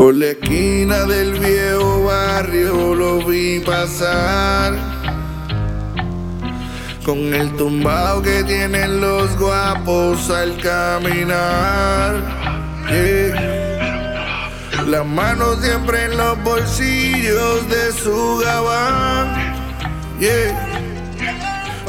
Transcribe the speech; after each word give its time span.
Por 0.00 0.14
la 0.14 0.28
esquina 0.28 1.04
del 1.04 1.38
viejo 1.38 2.04
barrio 2.04 2.94
lo 2.94 3.18
vi 3.22 3.60
pasar. 3.60 4.72
Con 7.04 7.34
el 7.34 7.54
tumbao 7.58 8.22
que 8.22 8.42
tienen 8.44 9.02
los 9.02 9.38
guapos 9.38 10.30
al 10.30 10.56
caminar. 10.56 12.14
Las 14.86 15.04
manos 15.04 15.58
siempre 15.60 16.06
en 16.06 16.16
los 16.16 16.42
bolsillos 16.44 17.68
de 17.68 17.92
su 17.92 18.38
gabán. 18.42 19.54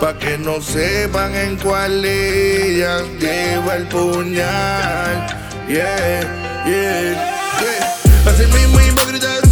Pa' 0.00 0.18
que 0.18 0.36
no 0.36 0.60
sepan 0.60 1.32
en 1.36 1.56
cuál 1.58 2.04
ellas 2.04 3.04
lleva 3.20 3.76
el 3.76 3.86
puñal. 3.86 5.28
Yeah, 5.68 6.64
yeah. 6.66 7.99
Sen 8.40 8.48
benim 8.54 8.70
mayın 8.70 8.96
bakıracağız 8.96 9.49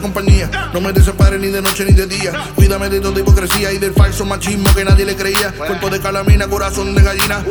compañía. 0.00 0.50
No 0.72 0.80
me 0.80 0.92
desampare 0.92 1.38
ni 1.38 1.48
de 1.48 1.62
noche 1.62 1.84
ni 1.84 1.92
de 1.92 2.06
día. 2.06 2.32
Cuídame 2.54 2.88
de 2.88 3.00
toda 3.00 3.20
hipocresía 3.20 3.72
y 3.72 3.78
del 3.78 3.92
falso 3.92 4.24
machismo 4.24 4.72
que 4.74 4.84
nadie 4.84 5.04
le 5.04 5.16
creía. 5.16 5.52
Cuerpo 5.52 5.90
de 5.90 6.00
calamina, 6.00 6.48
corazón 6.48 6.94
de 6.94 7.02
gallina. 7.02 7.44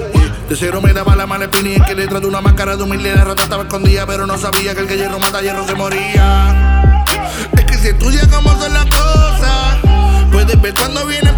De 0.49 0.55
cero 0.55 0.81
me 0.81 0.93
daba 0.93 1.15
la 1.15 1.27
mala 1.27 1.45
espina 1.45 1.69
y 1.69 1.75
el 1.75 1.85
que 1.85 1.95
detrás 1.95 2.21
de 2.21 2.27
una 2.27 2.41
máscara 2.41 2.75
de 2.75 2.83
humilde 2.83 3.13
la 3.15 3.23
rata 3.23 3.43
estaba 3.43 3.63
escondida. 3.63 4.05
Pero 4.05 4.25
no 4.25 4.37
sabía 4.37 4.73
que 4.73 4.81
el 4.81 4.87
que 4.87 4.97
hierro 4.97 5.19
mata 5.19 5.41
hierro 5.41 5.65
se 5.65 5.75
moría. 5.75 7.03
Es 7.57 7.65
que 7.65 7.77
si 7.77 7.87
estudias 7.89 8.27
cómo 8.27 8.49
son 8.59 8.73
las 8.73 8.85
cosas, 8.85 9.77
puedes 10.31 10.61
ver 10.61 10.73
cuando 10.73 11.05
viene 11.05 11.28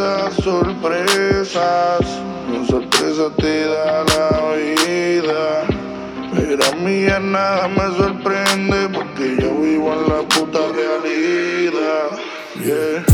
da 0.00 0.30
sorpresas, 0.42 2.06
sorpresa 2.68 3.28
te 3.36 3.66
da 3.66 4.04
la 4.12 4.28
vida. 4.56 5.66
Pero 6.34 6.64
a 6.64 6.76
mí 6.76 7.02
ya 7.06 7.20
nada 7.20 7.68
me 7.68 7.86
sorprende 7.96 8.88
porque 8.94 9.36
yo 9.40 9.50
vivo 9.60 9.92
en 9.92 10.08
la 10.08 10.20
puta 10.28 10.60
realidad. 10.74 12.08
Yeah. 12.64 13.04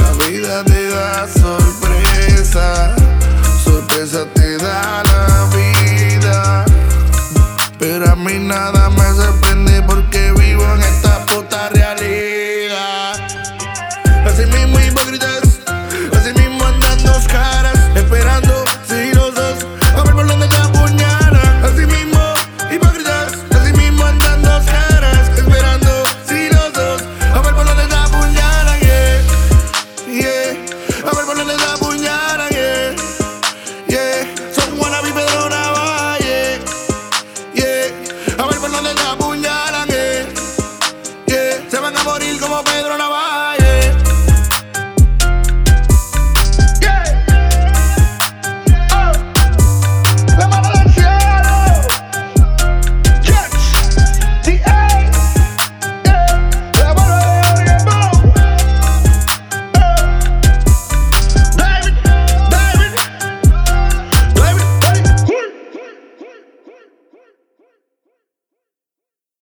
La 0.00 0.26
vida 0.26 0.64
te 0.64 0.88
da 0.88 1.28
sorpresa, 1.28 2.94
sorpresa 3.64 4.26
te 4.34 4.58
da 4.58 5.02
la 5.12 5.26
vida. 5.56 6.64
Pero 7.78 8.10
a 8.12 8.16
mí 8.16 8.38
nada 8.38 8.79